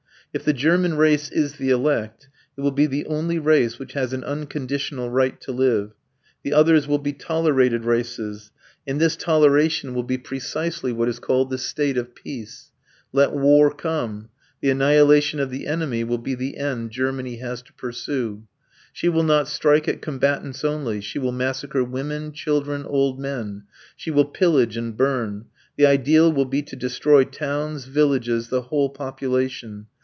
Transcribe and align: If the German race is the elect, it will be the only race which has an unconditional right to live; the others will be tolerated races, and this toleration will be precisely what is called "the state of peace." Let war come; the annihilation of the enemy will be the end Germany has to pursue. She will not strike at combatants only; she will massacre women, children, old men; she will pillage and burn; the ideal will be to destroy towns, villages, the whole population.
If 0.33 0.45
the 0.45 0.53
German 0.53 0.93
race 0.95 1.29
is 1.29 1.55
the 1.57 1.71
elect, 1.71 2.29
it 2.55 2.61
will 2.61 2.71
be 2.71 2.85
the 2.85 3.05
only 3.07 3.37
race 3.37 3.77
which 3.77 3.91
has 3.91 4.13
an 4.13 4.23
unconditional 4.23 5.09
right 5.09 5.37
to 5.41 5.51
live; 5.51 5.91
the 6.41 6.53
others 6.53 6.87
will 6.87 6.99
be 6.99 7.11
tolerated 7.11 7.83
races, 7.83 8.49
and 8.87 8.97
this 8.97 9.17
toleration 9.17 9.93
will 9.93 10.03
be 10.03 10.17
precisely 10.17 10.93
what 10.93 11.09
is 11.09 11.19
called 11.19 11.49
"the 11.49 11.57
state 11.57 11.97
of 11.97 12.15
peace." 12.15 12.71
Let 13.11 13.33
war 13.33 13.73
come; 13.75 14.29
the 14.61 14.69
annihilation 14.69 15.41
of 15.41 15.49
the 15.51 15.67
enemy 15.67 16.05
will 16.05 16.17
be 16.17 16.33
the 16.35 16.55
end 16.55 16.91
Germany 16.91 17.35
has 17.39 17.61
to 17.63 17.73
pursue. 17.73 18.43
She 18.93 19.09
will 19.09 19.23
not 19.23 19.49
strike 19.49 19.89
at 19.89 20.01
combatants 20.01 20.63
only; 20.63 21.01
she 21.01 21.19
will 21.19 21.33
massacre 21.33 21.83
women, 21.83 22.31
children, 22.31 22.85
old 22.85 23.19
men; 23.19 23.63
she 23.97 24.11
will 24.11 24.23
pillage 24.23 24.77
and 24.77 24.95
burn; 24.95 25.47
the 25.75 25.85
ideal 25.87 26.31
will 26.31 26.45
be 26.45 26.61
to 26.61 26.77
destroy 26.77 27.25
towns, 27.25 27.83
villages, 27.87 28.47
the 28.47 28.61
whole 28.61 28.87
population. 28.89 29.87